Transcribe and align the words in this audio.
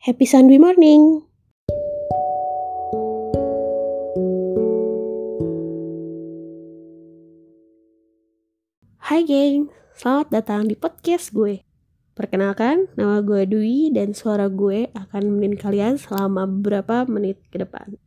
Happy 0.00 0.24
Sunday 0.24 0.56
morning! 0.56 1.28
Hai 8.96 9.28
geng, 9.28 9.68
selamat 9.92 10.32
datang 10.32 10.72
di 10.72 10.72
podcast 10.72 11.36
gue. 11.36 11.68
Perkenalkan, 12.16 12.88
nama 12.96 13.20
gue 13.20 13.44
Dwi 13.44 13.92
dan 13.92 14.16
suara 14.16 14.48
gue 14.48 14.88
akan 14.96 15.36
menemani 15.36 15.60
kalian 15.60 16.00
selama 16.00 16.48
beberapa 16.48 17.04
menit 17.04 17.44
ke 17.52 17.60
depan. 17.60 18.00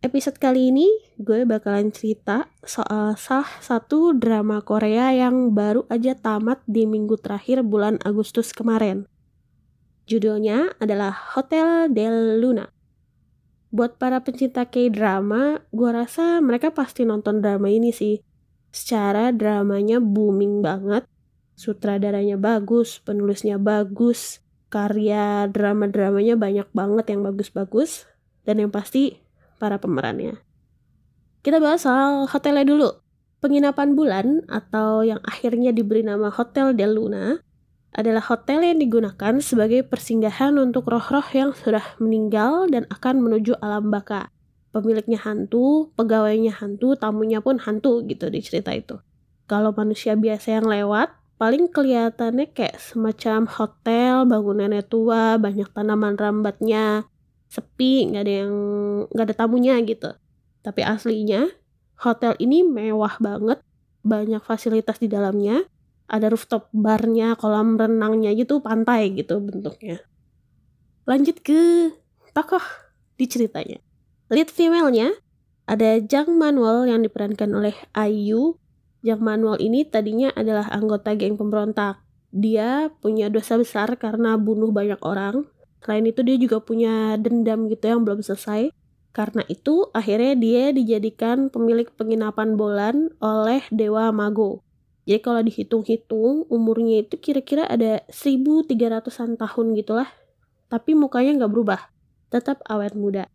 Episode 0.00 0.40
kali 0.40 0.72
ini 0.72 0.88
gue 1.20 1.44
bakalan 1.44 1.92
cerita 1.92 2.48
soal 2.64 3.12
sah 3.20 3.44
satu 3.60 4.16
drama 4.16 4.64
Korea 4.64 5.12
yang 5.12 5.52
baru 5.52 5.84
aja 5.92 6.16
tamat 6.16 6.64
di 6.64 6.88
minggu 6.88 7.20
terakhir 7.20 7.60
bulan 7.60 8.00
Agustus 8.08 8.56
kemarin. 8.56 9.04
Judulnya 10.04 10.76
adalah 10.76 11.16
Hotel 11.32 11.88
del 11.88 12.36
Luna. 12.36 12.68
Buat 13.72 13.96
para 13.96 14.20
pencinta 14.20 14.68
K-drama, 14.68 15.64
gue 15.72 15.90
rasa 15.90 16.44
mereka 16.44 16.76
pasti 16.76 17.08
nonton 17.08 17.40
drama 17.40 17.72
ini 17.72 17.88
sih. 17.88 18.20
Secara 18.68 19.32
dramanya 19.32 20.04
booming 20.04 20.60
banget, 20.60 21.08
sutradaranya 21.56 22.36
bagus, 22.36 23.00
penulisnya 23.00 23.56
bagus, 23.56 24.44
karya 24.68 25.48
drama-dramanya 25.48 26.36
banyak 26.36 26.68
banget 26.76 27.16
yang 27.16 27.24
bagus-bagus, 27.24 28.04
dan 28.44 28.60
yang 28.60 28.68
pasti 28.68 29.24
para 29.56 29.80
pemerannya. 29.80 30.36
Kita 31.40 31.64
bahas 31.64 31.80
soal 31.80 32.28
hotelnya 32.28 32.68
dulu. 32.68 32.90
Penginapan 33.40 33.96
bulan 33.96 34.26
atau 34.52 35.00
yang 35.00 35.20
akhirnya 35.24 35.72
diberi 35.72 36.04
nama 36.04 36.28
Hotel 36.28 36.76
del 36.76 36.96
Luna 36.96 37.40
adalah 37.94 38.20
hotel 38.26 38.66
yang 38.66 38.82
digunakan 38.82 39.38
sebagai 39.38 39.86
persinggahan 39.86 40.58
untuk 40.58 40.90
roh-roh 40.90 41.24
yang 41.30 41.54
sudah 41.54 41.94
meninggal 42.02 42.66
dan 42.66 42.90
akan 42.90 43.22
menuju 43.22 43.54
alam 43.62 43.94
baka. 43.94 44.34
Pemiliknya 44.74 45.22
hantu, 45.22 45.94
pegawainya 45.94 46.58
hantu, 46.58 46.98
tamunya 46.98 47.38
pun 47.38 47.62
hantu 47.62 48.02
gitu 48.10 48.26
di 48.26 48.42
cerita 48.42 48.74
itu. 48.74 48.98
Kalau 49.46 49.70
manusia 49.70 50.18
biasa 50.18 50.58
yang 50.58 50.66
lewat, 50.66 51.14
paling 51.38 51.70
kelihatannya 51.70 52.50
kayak 52.50 52.82
semacam 52.82 53.46
hotel, 53.46 54.26
bangunannya 54.26 54.82
tua, 54.82 55.38
banyak 55.38 55.70
tanaman 55.70 56.18
rambatnya, 56.18 57.06
sepi, 57.46 58.10
nggak 58.10 58.22
ada 58.26 58.34
yang 58.42 58.54
nggak 59.14 59.26
ada 59.30 59.36
tamunya 59.38 59.78
gitu. 59.86 60.10
Tapi 60.66 60.82
aslinya 60.82 61.46
hotel 62.02 62.34
ini 62.42 62.66
mewah 62.66 63.22
banget, 63.22 63.62
banyak 64.02 64.42
fasilitas 64.42 64.98
di 64.98 65.06
dalamnya, 65.06 65.62
ada 66.08 66.28
rooftop 66.28 66.68
barnya, 66.70 67.36
kolam 67.36 67.80
renangnya 67.80 68.32
gitu, 68.36 68.60
pantai 68.60 69.12
gitu 69.16 69.40
bentuknya. 69.40 70.04
Lanjut 71.04 71.40
ke 71.40 71.92
tokoh 72.32 72.64
di 73.20 73.28
ceritanya. 73.28 73.80
Lead 74.32 74.48
female-nya 74.48 75.12
ada 75.64 75.96
Jang 76.00 76.36
Manuel 76.36 76.88
yang 76.88 77.00
diperankan 77.04 77.48
oleh 77.52 77.76
Ayu. 77.96 78.60
Jang 79.04 79.20
Manuel 79.20 79.60
ini 79.60 79.84
tadinya 79.84 80.32
adalah 80.32 80.68
anggota 80.72 81.12
geng 81.16 81.36
pemberontak. 81.36 82.00
Dia 82.34 82.88
punya 83.00 83.28
dosa 83.28 83.60
besar 83.60 83.96
karena 84.00 84.40
bunuh 84.40 84.72
banyak 84.72 85.00
orang. 85.04 85.44
Selain 85.84 86.04
itu 86.08 86.24
dia 86.24 86.36
juga 86.40 86.64
punya 86.64 87.20
dendam 87.20 87.68
gitu 87.68 87.84
yang 87.84 88.00
belum 88.04 88.24
selesai. 88.24 88.72
Karena 89.14 89.46
itu 89.46 89.92
akhirnya 89.94 90.34
dia 90.34 90.64
dijadikan 90.74 91.52
pemilik 91.52 91.86
penginapan 91.94 92.58
bulan 92.58 93.14
oleh 93.22 93.62
Dewa 93.70 94.10
Mago. 94.10 94.64
Jadi 95.04 95.20
kalau 95.20 95.40
dihitung-hitung 95.44 96.48
umurnya 96.48 97.04
itu 97.04 97.20
kira-kira 97.20 97.68
ada 97.68 98.00
1300-an 98.08 99.36
tahun 99.36 99.66
gitulah. 99.76 100.08
Tapi 100.72 100.96
mukanya 100.96 101.44
nggak 101.44 101.52
berubah. 101.52 101.80
Tetap 102.32 102.64
awet 102.64 102.96
muda. 102.96 103.28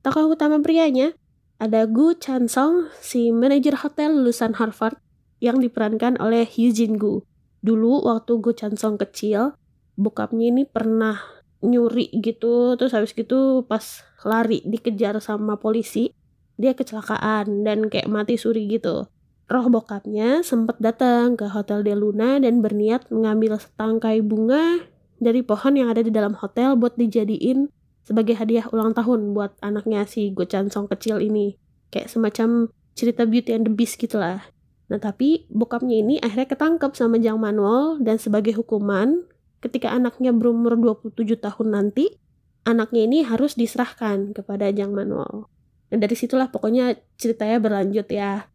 Tokoh 0.00 0.32
utama 0.32 0.56
prianya 0.64 1.12
ada 1.60 1.84
Gu 1.84 2.16
Chansong, 2.16 2.88
si 3.04 3.28
manajer 3.28 3.76
hotel 3.76 4.16
lulusan 4.16 4.56
Harvard 4.56 4.96
yang 5.44 5.60
diperankan 5.60 6.16
oleh 6.16 6.48
Jin 6.48 6.96
Gu. 6.96 7.20
Dulu 7.60 8.08
waktu 8.08 8.40
Gu 8.40 8.56
Chansong 8.56 8.96
kecil, 8.96 9.52
bokapnya 10.00 10.48
ini 10.48 10.64
pernah 10.64 11.20
nyuri 11.60 12.08
gitu, 12.24 12.80
terus 12.80 12.96
habis 12.96 13.12
gitu 13.12 13.68
pas 13.68 13.84
lari 14.24 14.64
dikejar 14.64 15.20
sama 15.20 15.60
polisi, 15.60 16.16
dia 16.56 16.72
kecelakaan 16.72 17.68
dan 17.68 17.92
kayak 17.92 18.08
mati 18.08 18.40
suri 18.40 18.64
gitu 18.64 19.04
roh 19.50 19.66
bokapnya 19.66 20.46
sempat 20.46 20.78
datang 20.78 21.34
ke 21.34 21.50
Hotel 21.50 21.82
De 21.82 21.98
Luna 21.98 22.38
dan 22.38 22.62
berniat 22.62 23.10
mengambil 23.10 23.58
setangkai 23.58 24.22
bunga 24.22 24.86
dari 25.18 25.42
pohon 25.42 25.74
yang 25.74 25.90
ada 25.90 26.06
di 26.06 26.14
dalam 26.14 26.38
hotel 26.38 26.78
buat 26.78 26.94
dijadiin 26.94 27.66
sebagai 28.06 28.38
hadiah 28.38 28.70
ulang 28.70 28.94
tahun 28.94 29.34
buat 29.34 29.58
anaknya 29.58 30.06
si 30.06 30.30
Go 30.30 30.46
Song 30.46 30.86
kecil 30.86 31.18
ini. 31.18 31.58
Kayak 31.90 32.14
semacam 32.14 32.70
cerita 32.94 33.26
Beauty 33.26 33.50
and 33.54 33.66
the 33.66 33.72
Beast 33.74 33.98
gitu 33.98 34.22
lah. 34.22 34.46
Nah 34.90 34.98
tapi 34.98 35.46
bokapnya 35.50 36.02
ini 36.02 36.18
akhirnya 36.18 36.50
ketangkep 36.50 36.94
sama 36.98 37.22
Jang 37.22 37.38
Manuel 37.38 38.02
dan 38.02 38.18
sebagai 38.18 38.54
hukuman 38.58 39.26
ketika 39.62 39.94
anaknya 39.94 40.34
berumur 40.34 40.74
27 40.74 41.14
tahun 41.38 41.68
nanti, 41.70 42.18
anaknya 42.66 43.06
ini 43.06 43.18
harus 43.22 43.54
diserahkan 43.54 44.34
kepada 44.34 44.72
Jang 44.74 44.90
Manuel. 44.90 45.46
Dan 45.86 46.02
dari 46.02 46.18
situlah 46.18 46.50
pokoknya 46.50 46.98
ceritanya 47.14 47.62
berlanjut 47.62 48.06
ya. 48.10 48.49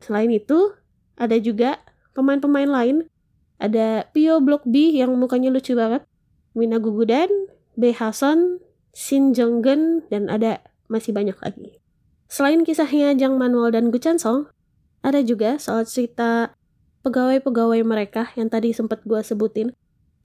Selain 0.00 0.28
itu, 0.28 0.74
ada 1.16 1.36
juga 1.40 1.80
pemain-pemain 2.12 2.68
lain. 2.68 2.96
Ada 3.56 4.08
Pio 4.12 4.40
Block 4.44 4.68
B 4.68 4.92
yang 4.92 5.16
mukanya 5.16 5.48
lucu 5.48 5.72
banget. 5.72 6.04
Mina 6.52 6.80
Gugudan, 6.80 7.28
B. 7.76 7.92
Hasan, 7.92 8.60
Shin 8.96 9.36
Jonggen, 9.36 10.08
dan 10.08 10.32
ada 10.32 10.64
masih 10.88 11.12
banyak 11.12 11.36
lagi. 11.40 11.80
Selain 12.26 12.64
kisahnya 12.64 13.14
Jang 13.14 13.36
Manuel 13.36 13.70
dan 13.72 13.92
Gu 13.92 14.00
Song, 14.18 14.50
ada 15.04 15.22
juga 15.22 15.60
soal 15.62 15.86
cerita 15.86 16.56
pegawai-pegawai 17.06 17.80
mereka 17.86 18.34
yang 18.34 18.50
tadi 18.50 18.74
sempat 18.74 19.06
gue 19.06 19.20
sebutin. 19.22 19.70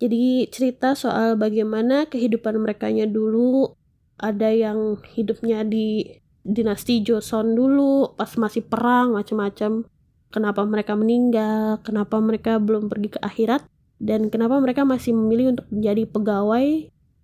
Jadi 0.02 0.50
cerita 0.50 0.98
soal 0.98 1.38
bagaimana 1.38 2.10
kehidupan 2.10 2.58
mereka 2.58 2.90
dulu, 2.90 3.78
ada 4.18 4.50
yang 4.50 4.98
hidupnya 5.14 5.62
di 5.62 6.21
dinasti 6.42 7.06
Joseon 7.06 7.54
dulu 7.54 8.18
pas 8.18 8.30
masih 8.38 8.66
perang 8.66 9.14
macam-macam 9.14 9.86
kenapa 10.34 10.62
mereka 10.66 10.94
meninggal 10.98 11.80
kenapa 11.86 12.18
mereka 12.18 12.58
belum 12.58 12.90
pergi 12.90 13.16
ke 13.16 13.20
akhirat 13.22 13.62
dan 14.02 14.34
kenapa 14.34 14.58
mereka 14.58 14.82
masih 14.82 15.14
memilih 15.14 15.54
untuk 15.58 15.68
menjadi 15.70 16.04
pegawai 16.10 16.68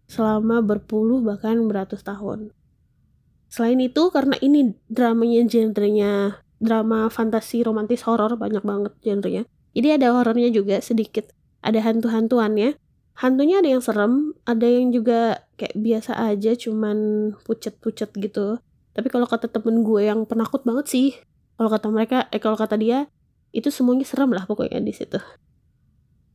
selama 0.07 0.61
berpuluh 0.61 1.19
bahkan 1.25 1.57
beratus 1.65 2.05
tahun. 2.05 2.53
Selain 3.49 3.79
itu 3.81 4.13
karena 4.13 4.37
ini 4.43 4.77
dramanya 4.87 5.43
genrenya 5.49 6.13
drama 6.61 7.09
fantasi 7.09 7.65
romantis 7.65 8.05
horor 8.05 8.37
banyak 8.37 8.61
banget 8.61 8.93
genrenya 9.01 9.43
jadi 9.77 10.01
ada 10.01 10.09
horornya 10.17 10.49
juga 10.49 10.81
sedikit. 10.81 11.29
Ada 11.61 11.85
hantu-hantuannya. 11.85 12.81
Hantunya 13.21 13.61
ada 13.61 13.69
yang 13.77 13.81
serem 13.85 14.33
ada 14.45 14.65
yang 14.65 14.89
juga 14.89 15.45
kayak 15.57 15.77
biasa 15.77 16.17
aja 16.17 16.57
cuman 16.57 16.97
pucet-pucet 17.45 18.13
gitu 18.17 18.61
tapi 18.97 19.13
kalau 19.13 19.29
kata 19.29 19.45
temen 19.45 19.85
gue 19.85 20.09
yang 20.09 20.25
penakut 20.25 20.65
banget 20.65 20.89
sih 20.89 21.07
kalau 21.57 21.69
kata 21.69 21.87
mereka 21.93 22.17
eh 22.33 22.41
kalau 22.41 22.57
kata 22.57 22.77
dia 22.77 23.05
itu 23.55 23.69
semuanya 23.73 24.05
serem 24.05 24.33
lah 24.33 24.45
pokoknya 24.45 24.77
di 24.77 24.93
situ. 24.93 25.17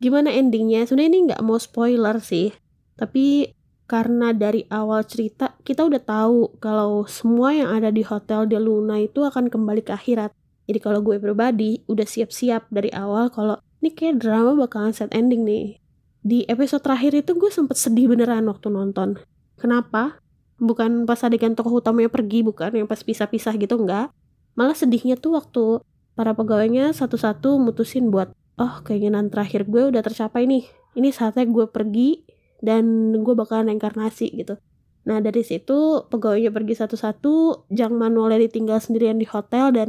Gimana 0.03 0.35
endingnya? 0.35 0.83
Sebenarnya 0.83 1.11
ini 1.15 1.21
nggak 1.31 1.43
mau 1.47 1.59
spoiler 1.63 2.19
sih. 2.19 2.51
Tapi 2.99 3.55
karena 3.87 4.35
dari 4.35 4.67
awal 4.73 5.07
cerita 5.07 5.55
kita 5.63 5.87
udah 5.87 6.03
tahu 6.03 6.59
kalau 6.59 7.07
semua 7.07 7.55
yang 7.55 7.71
ada 7.71 7.93
di 7.95 8.03
hotel 8.03 8.51
de 8.51 8.59
Luna 8.59 8.99
itu 8.99 9.23
akan 9.23 9.47
kembali 9.47 9.87
ke 9.87 9.95
akhirat. 9.95 10.35
Jadi 10.67 10.79
kalau 10.83 11.03
gue 11.03 11.23
pribadi 11.23 11.87
udah 11.87 12.07
siap-siap 12.07 12.71
dari 12.75 12.91
awal 12.91 13.31
kalau 13.31 13.59
ini 13.83 13.95
kayak 13.95 14.23
drama 14.23 14.59
bakalan 14.59 14.91
set 14.91 15.11
ending 15.15 15.47
nih. 15.47 15.79
Di 16.23 16.47
episode 16.47 16.83
terakhir 16.83 17.19
itu 17.19 17.35
gue 17.35 17.51
sempet 17.51 17.79
sedih 17.79 18.11
beneran 18.11 18.47
waktu 18.47 18.71
nonton. 18.71 19.23
Kenapa 19.59 20.22
bukan 20.63 21.05
pas 21.05 21.19
adegan 21.27 21.59
tokoh 21.59 21.83
utamanya 21.83 22.07
pergi 22.07 22.47
bukan 22.47 22.71
yang 22.79 22.87
pas 22.87 23.03
pisah-pisah 23.03 23.59
gitu 23.59 23.83
enggak. 23.83 24.15
Malah 24.55 24.79
sedihnya 24.79 25.19
tuh 25.19 25.35
waktu 25.35 25.83
para 26.15 26.31
pegawainya 26.39 26.95
satu-satu 26.95 27.59
mutusin 27.59 28.15
buat 28.15 28.31
oh 28.63 28.79
keinginan 28.87 29.27
terakhir 29.27 29.67
gue 29.67 29.91
udah 29.91 30.07
tercapai 30.07 30.47
nih. 30.47 30.71
Ini 30.95 31.11
saatnya 31.11 31.51
gue 31.51 31.67
pergi 31.67 32.23
dan 32.63 33.11
gue 33.11 33.35
bakalan 33.35 33.75
inkarnasi 33.75 34.31
gitu. 34.39 34.55
Nah 35.03 35.19
dari 35.19 35.43
situ 35.43 36.07
pegawainya 36.07 36.55
pergi 36.55 36.79
satu-satu 36.79 37.67
Jang 37.75 37.99
Manuelnya 37.99 38.47
ditinggal 38.47 38.79
sendirian 38.79 39.19
di 39.19 39.27
hotel 39.27 39.75
dan 39.75 39.89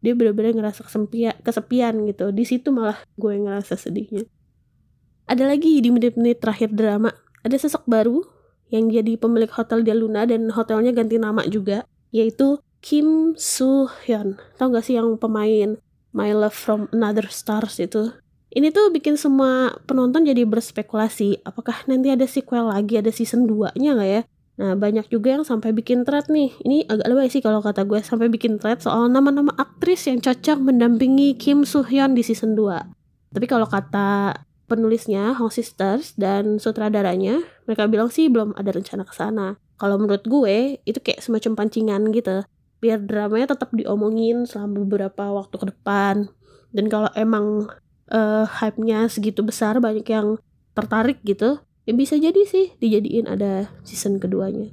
dia 0.00 0.16
bener-bener 0.16 0.56
ngerasa 0.56 0.88
kesepian 1.44 1.94
gitu. 2.08 2.32
Di 2.32 2.44
situ 2.48 2.72
malah 2.72 2.96
gue 3.20 3.34
ngerasa 3.36 3.76
sedihnya. 3.76 4.24
Ada 5.28 5.48
lagi 5.48 5.80
di 5.84 5.88
menit-menit 5.92 6.40
terakhir 6.40 6.72
drama. 6.72 7.12
Ada 7.44 7.60
sosok 7.60 7.84
baru 7.84 8.24
yang 8.72 8.88
jadi 8.88 9.16
pemilik 9.16 9.50
hotel 9.50 9.82
Dia 9.82 9.96
Luna 9.96 10.24
dan 10.28 10.52
hotelnya 10.52 10.92
ganti 10.94 11.20
nama 11.20 11.44
juga, 11.48 11.84
yaitu 12.14 12.60
Kim 12.84 13.34
Soo 13.36 13.88
Hyun. 14.04 14.36
Tau 14.60 14.68
gak 14.72 14.84
sih 14.86 14.96
yang 15.00 15.16
pemain 15.16 15.80
My 16.14 16.30
Love 16.30 16.56
from 16.56 16.86
Another 16.92 17.26
Stars 17.32 17.80
itu? 17.80 18.12
ini 18.54 18.70
tuh 18.70 18.88
bikin 18.94 19.18
semua 19.18 19.74
penonton 19.84 20.22
jadi 20.22 20.46
berspekulasi 20.46 21.42
apakah 21.42 21.74
nanti 21.90 22.14
ada 22.14 22.24
sequel 22.24 22.70
lagi 22.70 23.02
ada 23.02 23.10
season 23.10 23.50
2 23.50 23.74
nya 23.76 23.98
nggak 23.98 24.10
ya 24.10 24.22
Nah, 24.54 24.78
banyak 24.78 25.10
juga 25.10 25.34
yang 25.34 25.42
sampai 25.42 25.74
bikin 25.74 26.06
thread 26.06 26.30
nih. 26.30 26.54
Ini 26.62 26.86
agak 26.86 27.10
lebay 27.10 27.26
sih 27.26 27.42
kalau 27.42 27.58
kata 27.58 27.82
gue 27.82 27.98
sampai 27.98 28.30
bikin 28.30 28.62
thread 28.62 28.78
soal 28.78 29.10
nama-nama 29.10 29.50
aktris 29.58 30.06
yang 30.06 30.22
cocok 30.22 30.62
mendampingi 30.62 31.34
Kim 31.34 31.66
Soo 31.66 31.82
Hyun 31.82 32.14
di 32.14 32.22
season 32.22 32.54
2. 32.54 33.34
Tapi 33.34 33.46
kalau 33.50 33.66
kata 33.66 34.38
penulisnya, 34.74 35.38
Hong 35.38 35.54
Sisters 35.54 36.18
dan 36.18 36.58
sutradaranya, 36.58 37.46
mereka 37.64 37.86
bilang 37.86 38.10
sih 38.10 38.26
belum 38.26 38.58
ada 38.58 38.74
rencana 38.74 39.06
ke 39.06 39.14
sana. 39.14 39.54
Kalau 39.78 39.96
menurut 39.98 40.26
gue, 40.26 40.82
itu 40.82 40.98
kayak 40.98 41.22
semacam 41.22 41.64
pancingan 41.64 42.10
gitu. 42.10 42.42
Biar 42.82 42.98
dramanya 43.00 43.54
tetap 43.54 43.70
diomongin 43.72 44.44
selama 44.44 44.82
beberapa 44.82 45.30
waktu 45.30 45.56
ke 45.56 45.66
depan. 45.70 46.28
Dan 46.74 46.90
kalau 46.90 47.08
emang 47.14 47.70
uh, 48.10 48.44
hype-nya 48.44 49.06
segitu 49.06 49.46
besar, 49.46 49.78
banyak 49.78 50.04
yang 50.10 50.36
tertarik 50.74 51.22
gitu, 51.22 51.62
ya 51.84 51.92
bisa 51.92 52.16
jadi 52.16 52.42
sih 52.44 52.74
dijadiin 52.80 53.28
ada 53.28 53.72
season 53.84 54.16
keduanya 54.16 54.72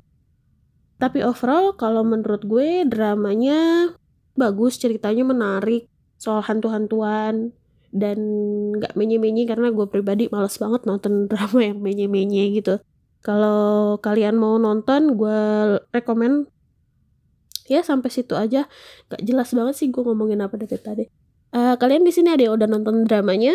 tapi 1.01 1.25
overall 1.25 1.73
kalau 1.73 2.05
menurut 2.05 2.45
gue 2.45 2.85
dramanya 2.85 3.91
bagus 4.37 4.77
ceritanya 4.77 5.25
menarik 5.25 5.89
soal 6.21 6.45
hantu-hantuan 6.45 7.57
dan 7.91 8.17
nggak 8.79 8.95
menye-menye 8.95 9.43
karena 9.43 9.67
gue 9.69 9.85
pribadi 9.91 10.31
males 10.31 10.55
banget 10.55 10.87
nonton 10.87 11.13
drama 11.31 11.59
yang 11.59 11.79
menye-menye 11.83 12.55
gitu. 12.55 12.79
Kalau 13.21 14.01
kalian 14.01 14.41
mau 14.41 14.57
nonton 14.57 15.13
gue 15.13 15.39
rekomen. 15.93 16.49
Ya 17.69 17.85
sampai 17.85 18.09
situ 18.09 18.33
aja. 18.33 18.65
Gak 19.07 19.21
jelas 19.21 19.53
banget 19.53 19.77
sih 19.77 19.87
gue 19.93 20.01
ngomongin 20.01 20.41
apa 20.41 20.57
dari 20.57 20.79
tadi. 20.81 21.05
Uh, 21.53 21.77
kalian 21.77 22.01
di 22.01 22.09
sini 22.09 22.33
ada 22.33 22.49
yang 22.49 22.57
udah 22.57 22.65
nonton 22.65 23.05
dramanya? 23.05 23.53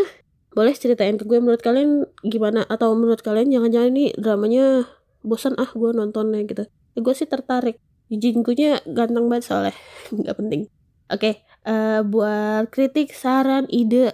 Boleh 0.55 0.73
ceritain 0.73 1.19
ke 1.19 1.27
gue 1.27 1.43
menurut 1.43 1.61
kalian 1.61 2.07
gimana? 2.23 2.63
Atau 2.71 2.95
menurut 2.95 3.21
kalian 3.21 3.51
jangan-jangan 3.51 3.91
ini 3.91 4.15
dramanya 4.15 4.87
bosan 5.27 5.59
ah 5.59 5.69
gue 5.69 5.91
nontonnya 5.91 6.47
gitu. 6.47 6.71
Gue 6.95 7.15
sih 7.19 7.27
tertarik. 7.27 7.83
Jingkunya 8.07 8.87
ganteng 8.87 9.27
banget 9.27 9.51
soalnya. 9.51 9.75
Nggak 10.15 10.37
penting 10.39 10.71
oke 11.11 11.19
okay, 11.21 11.43
uh, 11.67 11.73
eh, 11.73 12.03
buat 12.07 12.71
kritik 12.71 13.13
saran 13.15 13.67
ide 13.71 14.13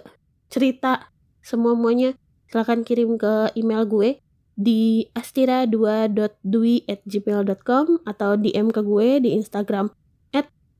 cerita 0.49 1.09
semua 1.43 1.75
muanya 1.75 2.13
silahkan 2.49 2.83
kirim 2.85 3.17
ke 3.17 3.49
email 3.57 3.85
gue 3.89 4.19
di 4.53 5.09
astira2.dwi@gmail.com 5.17 7.85
atau 8.05 8.37
DM 8.37 8.69
ke 8.69 8.81
gue 8.85 9.19
di 9.25 9.33
Instagram 9.33 9.89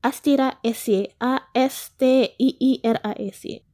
astira 0.04 0.60
s 0.60 0.84
a 1.16 1.48
s 1.56 1.96
t 1.96 2.28
i 2.36 2.48
i 2.60 2.72
r 2.84 3.00
a 3.00 3.12
s 3.16 3.48
y 3.48 3.64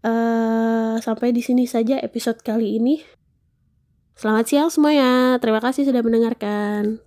uh, 0.00 0.96
sampai 1.04 1.36
di 1.36 1.44
sini 1.44 1.68
saja 1.68 2.00
episode 2.00 2.40
kali 2.40 2.80
ini. 2.80 3.04
Selamat 4.16 4.48
siang 4.48 4.70
semuanya. 4.72 5.36
Terima 5.42 5.60
kasih 5.60 5.84
sudah 5.84 6.00
mendengarkan. 6.00 7.04